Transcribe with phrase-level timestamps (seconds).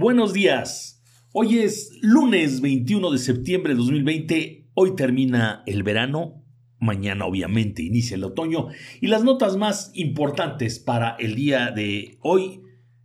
[0.00, 1.04] Buenos días.
[1.34, 4.70] Hoy es lunes 21 de septiembre de 2020.
[4.72, 6.42] Hoy termina el verano.
[6.78, 8.68] Mañana obviamente inicia el otoño.
[9.02, 12.62] Y las notas más importantes para el día de hoy,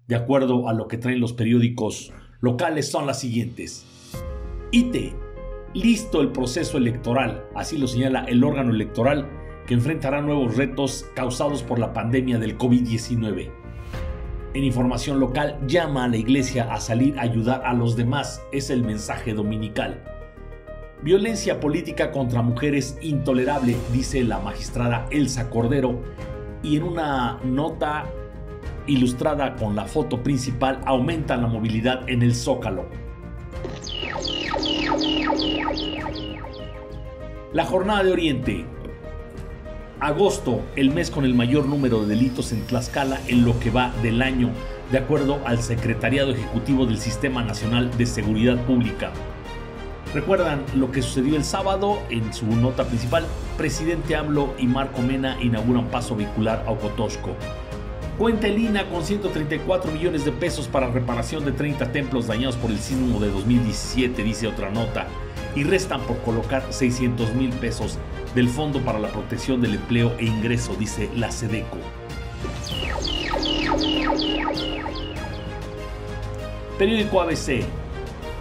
[0.07, 3.85] de acuerdo a lo que traen los periódicos locales, son las siguientes.
[4.71, 5.17] ITE.
[5.73, 7.43] Listo el proceso electoral.
[7.55, 9.29] Así lo señala el órgano electoral
[9.67, 13.64] que enfrentará nuevos retos causados por la pandemia del COVID-19
[14.55, 18.69] en información local, llama a la iglesia a salir a ayudar a los demás, es
[18.69, 20.01] el mensaje dominical.
[21.03, 26.01] Violencia política contra mujeres intolerable, dice la magistrada Elsa Cordero,
[26.63, 28.05] y en una nota
[28.87, 32.85] ilustrada con la foto principal aumenta la movilidad en el Zócalo.
[37.51, 38.65] La jornada de Oriente,
[40.05, 43.91] agosto, el mes con el mayor número de delitos en Tlaxcala en lo que va
[44.03, 44.51] del año,
[44.91, 49.11] de acuerdo al Secretariado Ejecutivo del Sistema Nacional de Seguridad Pública.
[50.13, 51.99] ¿Recuerdan lo que sucedió el sábado?
[52.11, 53.25] En su nota principal,
[53.57, 57.31] presidente AMLO y Marco Mena inauguran paso vehicular a Ocotosco.
[58.19, 62.69] Cuenta el INA con 134 millones de pesos para reparación de 30 templos dañados por
[62.69, 65.07] el sismo de 2017, dice otra nota,
[65.55, 67.97] y restan por colocar 600 mil pesos
[68.35, 71.77] del Fondo para la Protección del Empleo e Ingreso, dice la SEDECO.
[76.77, 77.63] Periódico ABC.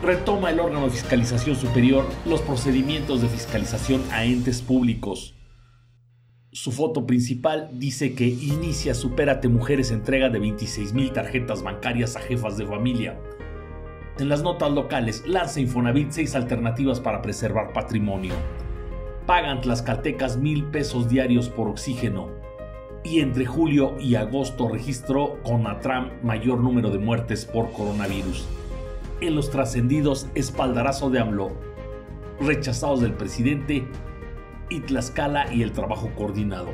[0.02, 5.34] Retoma el órgano de fiscalización superior los procedimientos de fiscalización a entes públicos.
[6.50, 12.20] Su foto principal dice que inicia Supérate Mujeres entrega de 26 mil tarjetas bancarias a
[12.20, 13.18] jefas de familia.
[14.18, 18.34] En las notas locales, lanza Infonavit seis alternativas para preservar patrimonio
[19.26, 22.28] pagan tlaxcaltecas mil pesos diarios por oxígeno.
[23.02, 28.46] Y entre julio y agosto registró Conatram mayor número de muertes por coronavirus.
[29.20, 31.52] En los trascendidos, espaldarazo de AMLO,
[32.40, 33.86] rechazados del presidente,
[34.70, 36.70] y Tlaxcala y el trabajo coordinado.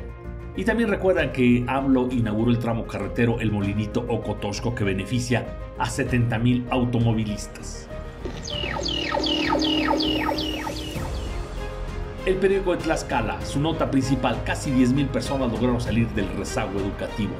[0.55, 5.45] Y también recuerdan que AMLO inauguró el tramo carretero El Molinito Ocotosco que beneficia
[5.81, 7.87] a 70 mil automovilistas.
[12.23, 17.33] El periódico de Tlaxcala, su nota principal, casi 10.000 personas lograron salir del rezago educativo.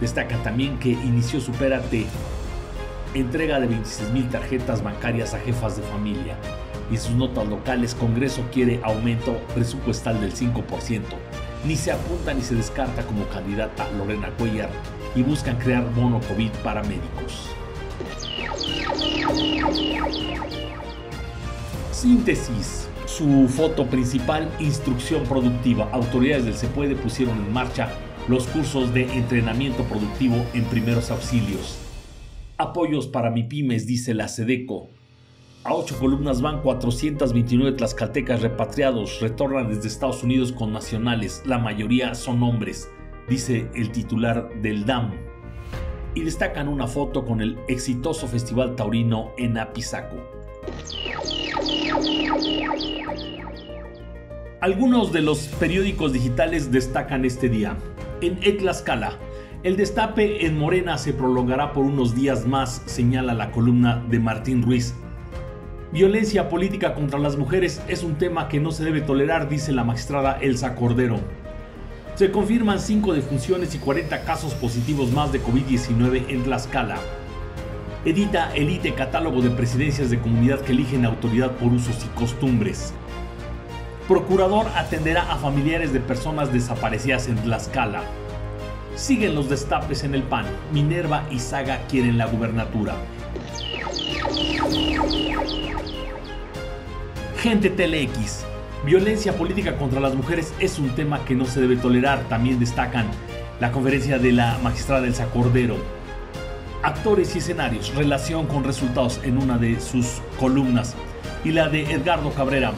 [0.00, 2.06] Destaca también que inició Superate
[3.12, 6.36] entrega de 26.000 tarjetas bancarias a jefas de familia.
[6.90, 11.02] Y sus notas locales, Congreso quiere aumento presupuestal del 5%.
[11.64, 14.70] Ni se apunta ni se descarta como candidata Lorena Cuellar
[15.14, 17.50] y buscan crear mono COVID para médicos.
[21.92, 25.90] Síntesis su foto principal, instrucción productiva.
[25.92, 27.90] Autoridades del CEPUEDE pusieron en marcha
[28.28, 31.78] los cursos de entrenamiento productivo en primeros auxilios.
[32.56, 34.88] Apoyos para MIPIMES, dice la SEDECO.
[35.62, 42.14] A ocho columnas van 429 tlaxcaltecas repatriados, retornan desde Estados Unidos con nacionales, la mayoría
[42.14, 42.90] son hombres,
[43.28, 45.12] dice el titular del DAM.
[46.14, 50.16] Y destacan una foto con el exitoso Festival Taurino en Apizaco.
[54.62, 57.76] Algunos de los periódicos digitales destacan este día.
[58.22, 59.18] En Etlascala,
[59.62, 64.62] el destape en Morena se prolongará por unos días más, señala la columna de Martín
[64.62, 64.94] Ruiz.
[65.92, 69.82] Violencia política contra las mujeres es un tema que no se debe tolerar, dice la
[69.82, 71.18] magistrada Elsa Cordero.
[72.14, 76.96] Se confirman 5 defunciones y 40 casos positivos más de COVID-19 en Tlaxcala.
[78.04, 82.94] Edita Elite Catálogo de Presidencias de Comunidad que eligen autoridad por usos y costumbres.
[84.06, 88.04] Procurador atenderá a familiares de personas desaparecidas en Tlaxcala.
[88.94, 90.46] Siguen los destapes en el PAN.
[90.72, 92.94] Minerva y Saga quieren la gubernatura.
[97.42, 98.44] Gente TeleX.
[98.84, 102.28] Violencia política contra las mujeres es un tema que no se debe tolerar.
[102.28, 103.06] También destacan
[103.60, 105.78] la conferencia de la magistrada Elsa Cordero.
[106.82, 110.94] Actores y escenarios, relación con resultados en una de sus columnas.
[111.42, 112.72] Y la de Edgardo Cabrera,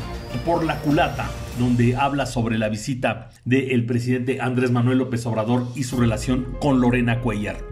[0.47, 5.83] por la culata, donde habla sobre la visita del presidente Andrés Manuel López Obrador y
[5.83, 7.72] su relación con Lorena Cuellar.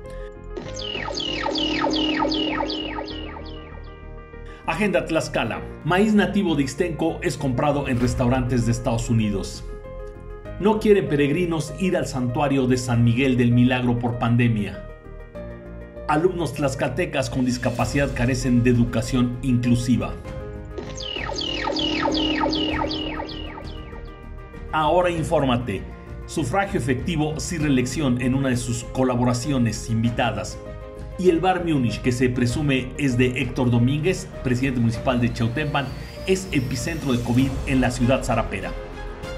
[4.71, 5.61] Agenda Tlaxcala.
[5.85, 9.65] Maíz nativo de Ixtenco es comprado en restaurantes de Estados Unidos.
[10.61, 14.87] No quieren peregrinos ir al santuario de San Miguel del Milagro por pandemia.
[16.07, 20.13] Alumnos tlaxcaltecas con discapacidad carecen de educación inclusiva.
[24.71, 25.83] Ahora infórmate.
[26.27, 30.57] Sufragio efectivo sin reelección en una de sus colaboraciones invitadas.
[31.21, 35.87] Y el bar Múnich, que se presume es de Héctor Domínguez, presidente municipal de Chautempan,
[36.27, 38.73] es epicentro de COVID en la ciudad zarapera.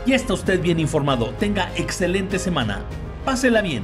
[0.06, 1.30] Y está usted bien informado.
[1.40, 2.84] Tenga excelente semana.
[3.24, 3.82] Pásela bien.